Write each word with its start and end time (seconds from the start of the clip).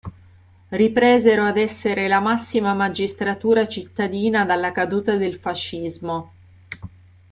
Ripresero 0.69 1.45
ad 1.45 1.57
essere 1.57 2.07
la 2.07 2.19
massima 2.19 2.73
magistratura 2.73 3.67
cittadina 3.67 4.45
dalla 4.45 4.71
caduta 4.71 5.13
del 5.15 5.37
fascismo. 5.37 6.31